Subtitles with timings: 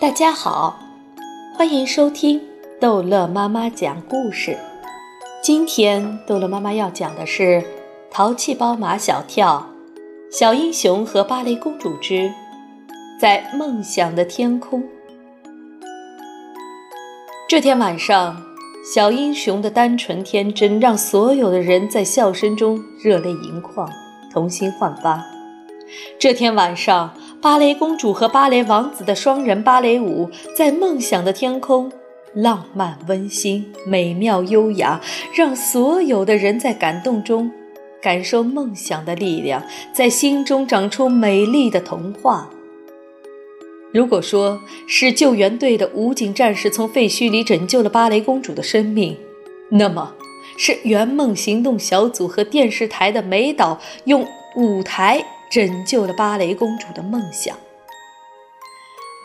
[0.00, 0.80] 大家好，
[1.54, 2.40] 欢迎收听
[2.80, 4.56] 逗乐妈妈讲故事。
[5.42, 7.42] 今天逗乐妈妈要讲的是
[8.10, 9.70] 《淘气包马小跳》
[10.34, 12.32] 《小英雄和芭蕾公主之
[13.20, 14.82] 在梦想的天空》。
[17.46, 18.42] 这天晚上，
[18.94, 23.86] 小英雄的单纯天真让所有的人在笑声中热泪盈眶，
[24.32, 25.22] 童心焕发。
[26.18, 27.12] 这天晚上。
[27.42, 31.90] 芭蕾公主和芭蕾王子的双人芭蕾舞，在梦想的天空，
[32.34, 35.00] 浪漫温馨、美妙优雅，
[35.34, 37.50] 让所有的人在感动中
[38.02, 42.50] 感受梦想的力量，在心中长出美丽的童话。
[43.90, 49.16] 如果说是救援队的武警战士从废墟里拯救了芭蕾公主的生命，
[49.70, 50.12] 那么
[50.58, 54.26] 是圆梦行动小组和电视台的美导用
[54.56, 55.24] 舞台。
[55.50, 57.56] 拯救了芭蕾公主的梦想。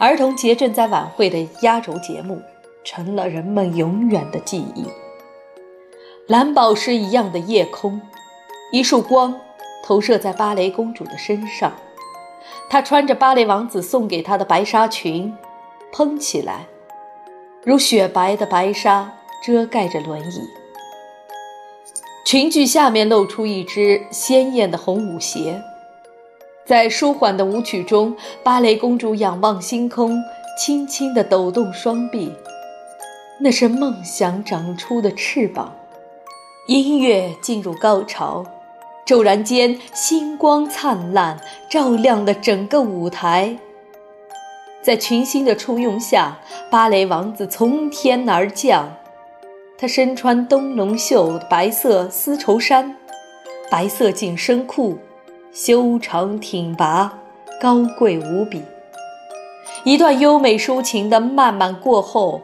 [0.00, 2.40] 儿童节正在晚会的压轴节目，
[2.82, 4.86] 成了人们永远的记忆。
[6.26, 8.00] 蓝宝石一样的夜空，
[8.72, 9.38] 一束光
[9.84, 11.72] 投射在芭蕾公主的身上，
[12.70, 15.36] 她穿着芭蕾王子送给她的白纱裙，
[15.92, 16.66] 蓬起来，
[17.62, 20.48] 如雪白的白纱遮盖着轮椅。
[22.24, 25.62] 裙裾下面露出一只鲜艳的红舞鞋。
[26.66, 30.18] 在舒缓的舞曲中，芭蕾公主仰望星空，
[30.58, 32.32] 轻轻地抖动双臂，
[33.38, 35.74] 那是梦想长出的翅膀。
[36.66, 38.42] 音乐进入高潮，
[39.04, 43.54] 骤然间，星光灿烂，照亮了整个舞台。
[44.80, 46.38] 在群星的簇拥下，
[46.70, 48.90] 芭蕾王子从天而降，
[49.76, 52.96] 他身穿灯笼袖白色丝绸衫，
[53.70, 54.96] 白色紧身裤。
[55.54, 57.16] 修长挺拔，
[57.60, 58.60] 高贵无比。
[59.84, 62.40] 一段优美抒情的慢慢过后，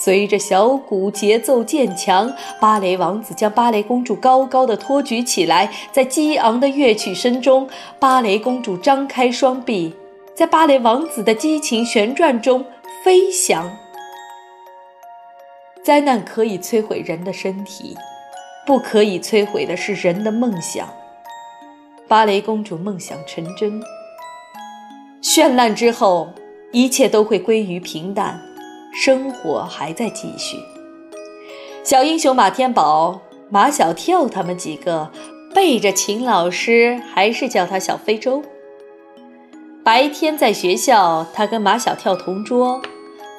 [0.00, 7.68] 随着小鼓节奏渐强，芭蕾王子将芭蕾公主高高的托举起来，在激昂的乐曲声中，
[7.98, 9.92] 芭蕾公主张开双臂，
[10.32, 12.64] 在芭蕾王子的激情旋转中
[13.04, 13.68] 飞翔。
[15.82, 17.96] 灾难可以摧毁人的身体，
[18.64, 20.88] 不可以摧毁的是人的梦想。
[22.12, 23.82] 芭蕾公主梦想成真，
[25.22, 26.28] 绚烂之后，
[26.70, 28.38] 一切都会归于平淡，
[28.92, 30.58] 生活还在继续。
[31.82, 33.18] 小英雄马天宝、
[33.48, 35.10] 马小跳他们几个
[35.54, 38.42] 背着秦老师，还是叫他小非洲。
[39.82, 42.82] 白天在学校，他跟马小跳同桌；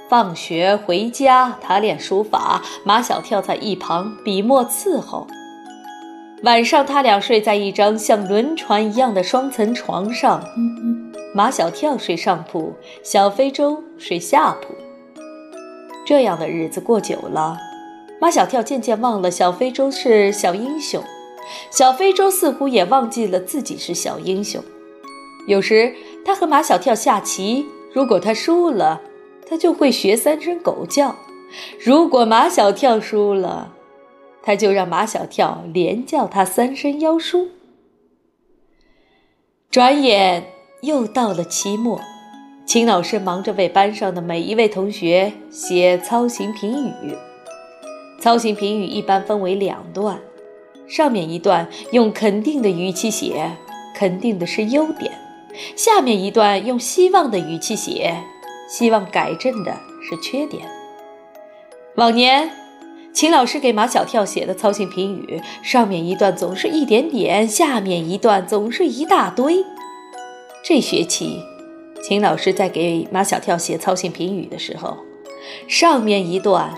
[0.10, 5.28] 放学回家，他练书法，马小跳在一旁笔墨伺候。
[6.44, 10.44] 晚上，他俩睡在一张像轮船一样的双层床上，
[11.34, 14.76] 马小跳睡上铺，小非洲睡下铺。
[16.06, 17.58] 这样的日子过久了，
[18.20, 21.02] 马小跳渐渐忘了小非洲是小英雄，
[21.72, 24.62] 小非洲似乎也忘记了自己是小英雄。
[25.48, 29.00] 有时他和马小跳下棋，如果他输了，
[29.50, 31.16] 他就会学三声狗叫；
[31.80, 33.73] 如果马小跳输了，
[34.46, 37.48] 他就让马小跳连叫他三声“妖叔”。
[39.72, 40.44] 转眼
[40.82, 42.02] 又到了期末，
[42.66, 47.16] 秦老师忙着为班上的每一位同学写操行评语。
[48.20, 50.20] 操行评语一般分为两段，
[50.88, 53.50] 上面一段用肯定的语气写，
[53.96, 55.10] 肯定的是优点；
[55.78, 58.14] 下面一段用希望的语气写，
[58.70, 59.72] 希望改正的
[60.02, 60.68] 是缺点。
[61.96, 62.63] 往年。
[63.14, 69.64] 秦老师给马小跳写的操行评语，上面一段总是一点点，下面一段总是一大堆。
[70.66, 71.40] 这学期，
[72.02, 74.98] 秦老师在给马小跳写操行评语的时候，
[75.68, 76.74] 上面一段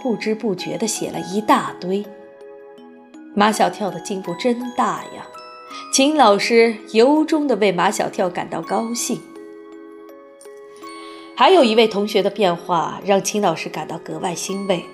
[0.00, 2.04] 不知不觉地写了一大堆。
[3.34, 5.26] 马小跳的进步真大呀！
[5.92, 9.20] 秦老师由衷地为马小跳感到高兴。
[11.36, 14.84] 还有一位同学的变化让秦老师感到格外欣慰。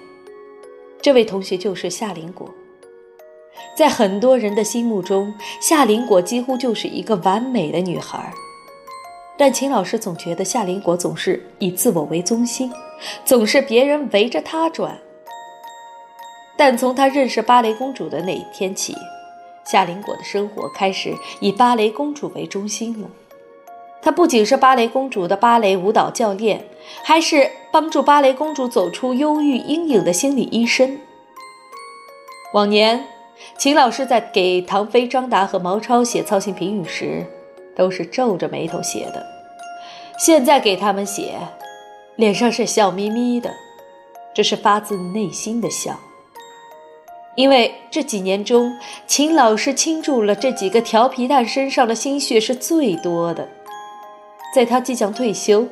[1.06, 2.52] 这位同学就是夏林果，
[3.76, 8.34] 在很多人的心目中，夏林果几乎就是一个完美的女孩。
[9.38, 12.72] 但秦老师总觉得夏林果总是以自我为中心，
[13.24, 14.98] 总是别人围着她转。
[16.56, 18.96] 但从她认识芭蕾公主的那一天起，
[19.64, 23.08] 夏林果的生活开始以芭蕾公主为中心了。
[24.02, 26.66] 她不仅是芭蕾公主的芭蕾舞蹈教练，
[27.04, 30.98] 还是帮助芭蕾公主走出忧郁阴影的心理医生。
[32.54, 33.04] 往年，
[33.58, 37.26] 秦老师在给唐飞、张达和毛超写操行评语时，
[37.76, 39.26] 都是皱着眉头写的。
[40.18, 41.34] 现在给他们写，
[42.14, 43.52] 脸上是笑眯眯的，
[44.34, 46.00] 这是发自内心的笑。
[47.34, 48.74] 因为这几年中，
[49.06, 53.46] 秦老师倾注了这几个调皮蛋身上的心血是最多的。
[54.54, 55.66] 在他即将退休、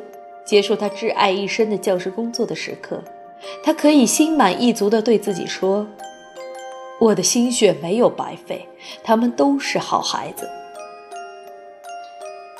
[0.44, 3.02] 结束他挚爱一生的教师工作的时刻，
[3.62, 5.86] 他可以心满意足地对自己说
[7.00, 8.68] ：“我的心血没有白费，
[9.02, 10.48] 他们都是好孩子。”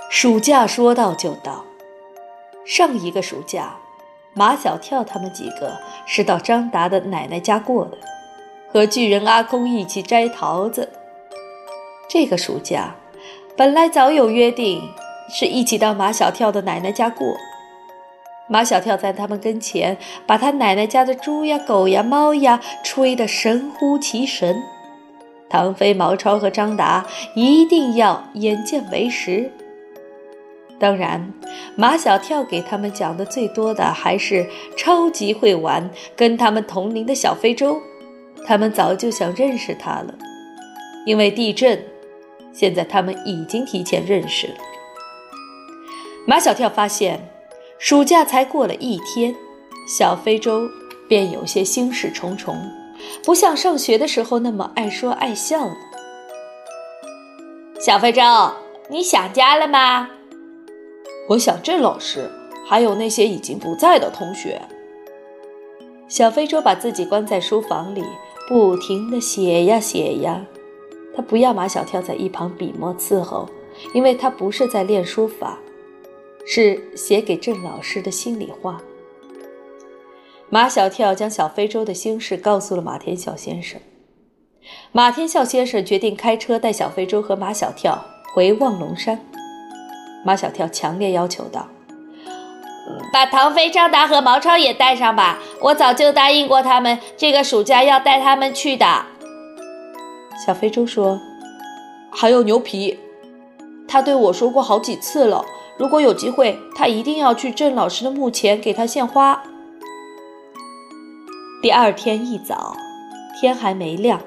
[0.09, 1.65] 暑假说到就到，
[2.65, 3.77] 上一个暑假，
[4.33, 7.99] 马小跳他们几个是到张达的奶奶家过的。
[8.73, 10.89] 和巨人阿空一起摘桃子。
[12.09, 12.97] 这个暑假，
[13.57, 14.83] 本来早有约定，
[15.29, 17.37] 是一起到马小跳的奶奶家过。
[18.47, 19.97] 马小跳在他们跟前，
[20.27, 24.63] 把他奶奶家的猪呀、狗呀、猫呀吹得神乎其神。
[25.49, 29.51] 唐飞、毛超和张达一定要眼见为实。
[30.79, 31.33] 当然，
[31.77, 37.81] 马小跳给他们讲的最多的还是超级会玩，跟他们同龄的小非洲。
[38.47, 40.15] 他们早就想认识他了，
[41.07, 41.83] 因为地震，
[42.53, 44.55] 现在他们已经提前认识了。
[46.27, 47.31] 马小跳发现，
[47.79, 49.35] 暑假才过了一天，
[49.87, 50.69] 小非洲
[51.09, 52.57] 便有些心事重重，
[53.25, 55.77] 不像上学的时候那么爱说爱笑了。
[57.81, 58.23] 小非洲，
[58.89, 60.09] 你想家了吗？
[61.29, 62.31] 我想郑老师，
[62.67, 64.61] 还有那些已经不在的同学。
[66.09, 68.05] 小非洲把自己关在书房里。
[68.47, 70.45] 不停地写呀写呀，
[71.17, 73.49] 他不要马小跳在一旁笔墨伺候，
[73.95, 75.59] 因为他不是在练书法，
[76.47, 78.81] 是写给郑老师的心里话。
[80.51, 83.81] 马小跳将小非洲的心事告诉了马天笑先生，
[84.93, 88.05] 马天笑先生决定开车带小非洲和马小跳
[88.35, 89.21] 回望龙山。
[90.25, 91.69] 马小跳强烈要求道。
[93.13, 98.87] 把唐飞、张达和毛超也带上吧，我早就答应过他们，这个暑假要带他们去的。
[100.45, 101.19] 小非洲说
[102.13, 102.99] ：“还有牛皮，
[103.89, 105.45] 他对我说过好几次了，
[105.79, 109.43] 如果有机会，他一定要去郑老师的墓前给他献花。”
[111.63, 112.77] 第二天一早，
[113.41, 114.21] 天还没亮，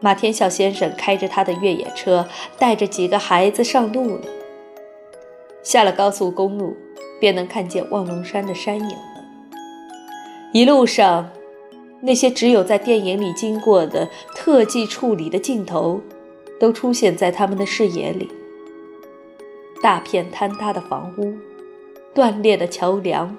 [0.00, 2.26] 马天笑先生开着他的越野车，
[2.58, 4.22] 带着几个孩子上路了。
[5.62, 6.76] 下了高速公路。
[7.20, 9.24] 便能看见望龙山的山影了。
[10.52, 11.30] 一路上，
[12.00, 16.00] 那些只有在电影里经过的特技处理的镜头，
[16.58, 18.28] 都出现在他们的视野里。
[19.82, 21.34] 大片坍塌的房屋，
[22.14, 23.36] 断裂的桥梁，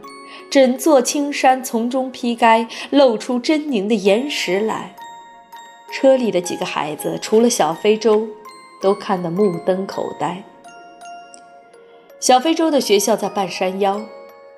[0.52, 4.96] 整座青山从中劈开，露出狰狞的岩石来。
[5.92, 8.28] 车里的几个孩子，除了小非洲，
[8.82, 10.44] 都看得目瞪口呆。
[12.20, 14.02] 小非洲的学校在半山腰，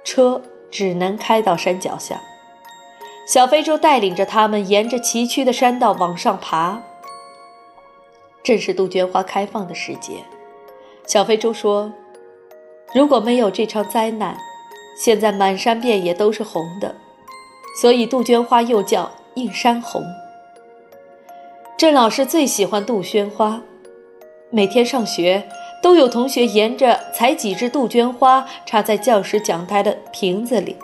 [0.03, 0.41] 车
[0.71, 2.21] 只能开到山脚下。
[3.27, 6.81] 小非洲带领着他们沿着崎岖的山道往上爬。
[8.43, 10.23] 正是杜鹃花开放的时节。
[11.05, 11.91] 小非洲说
[12.93, 14.37] ：“如果没有这场灾难，
[14.97, 16.95] 现在满山遍野都是红的，
[17.81, 20.03] 所以杜鹃花又叫映山红。”
[21.77, 23.61] 郑老师最喜欢杜鹃花，
[24.49, 25.47] 每天上学。
[25.83, 30.75] 都有同学沿着采几枝杜鹃花插在教室讲台的瓶子里。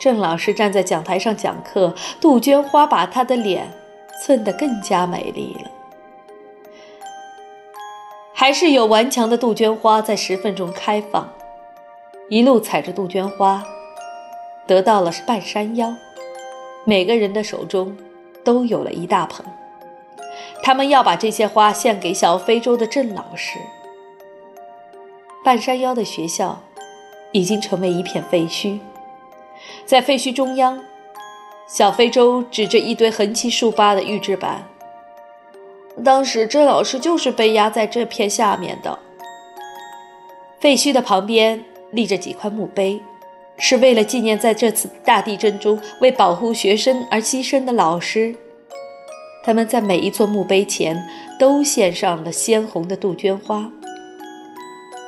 [0.00, 3.70] 郑老师站在讲台上讲课，杜鹃花把他的脸
[4.24, 5.70] 衬得更加美丽了。
[8.42, 11.32] 还是有顽强的杜鹃花在石缝中开放，
[12.28, 13.62] 一路踩着杜鹃花，
[14.66, 15.94] 得到了半山腰。
[16.84, 17.96] 每个人的手中
[18.42, 19.46] 都有了一大捧，
[20.60, 23.60] 他们要把这些花献给小非洲的郑老师。
[25.44, 26.60] 半山腰的学校
[27.30, 28.80] 已经成为一片废墟，
[29.86, 30.82] 在废墟中央，
[31.68, 34.66] 小非洲指着一堆横七竖八的预制板。
[36.04, 38.98] 当时郑老师就是被压在这片下面的。
[40.60, 43.00] 废墟的旁边立着几块墓碑，
[43.58, 48.34] 是为了纪念在这次大地震中为保护学生而牺牲的老师。
[49.44, 50.96] 他们在每一座墓碑前
[51.38, 53.68] 都献上了鲜红的杜鹃花。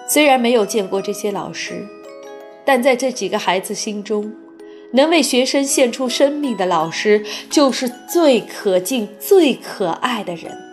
[0.09, 1.87] 虽然没有见过这些老师，
[2.65, 4.33] 但在这几个孩子心中，
[4.93, 10.64] 能为学生献出生命的老师，就是最可敬、最可爱的人。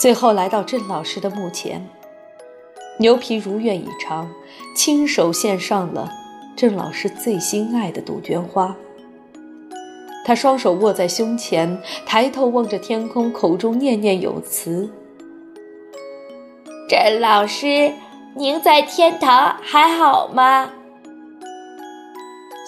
[0.00, 1.86] 最后来到郑老师的墓前，
[2.98, 4.26] 牛皮如愿以偿，
[4.74, 6.10] 亲手献上了
[6.56, 8.74] 郑老师最心爱的杜鹃花。
[10.24, 14.90] 他双手握在胸前，抬头望着天空，口中念念有词。
[16.88, 17.92] 郑老师，
[18.34, 20.70] 您在天堂还好吗？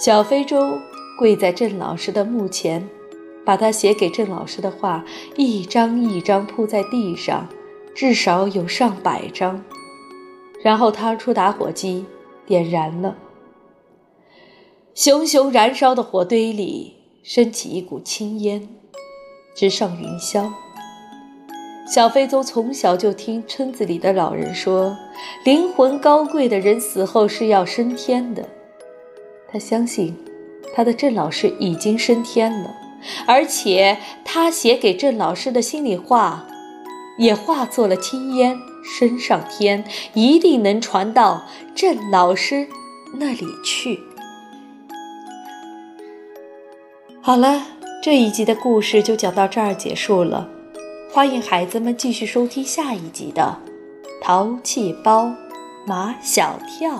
[0.05, 0.79] 小非洲
[1.19, 2.87] 跪在郑老师的墓前，
[3.45, 5.05] 把他写给郑老师的话
[5.37, 7.49] 一张一张铺在地上，
[7.95, 9.63] 至少有上百张。
[10.63, 12.07] 然后掏出打火机，
[12.47, 13.17] 点燃了。
[14.95, 18.69] 熊熊燃烧的火堆里升起一股青烟，
[19.57, 20.49] 直上云霄。
[21.93, 24.97] 小非洲从小就听村子里的老人说，
[25.45, 28.49] 灵魂高贵的人死后是要升天的。
[29.51, 30.17] 他相信，
[30.73, 32.75] 他的郑老师已经升天了，
[33.27, 36.47] 而且他写给郑老师的心里话，
[37.19, 38.59] 也化作了青烟。
[38.85, 42.67] 升上天，一定能传到郑老师
[43.21, 44.01] 那里去。
[47.21, 47.63] 好了，
[48.03, 50.49] 这一集的故事就讲到这儿结束了。
[51.13, 53.57] 欢迎孩子们继续收听下一集的
[54.25, 55.33] 《淘气包
[55.87, 56.97] 马小跳》。